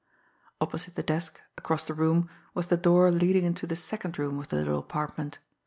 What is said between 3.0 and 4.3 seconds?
leading into the second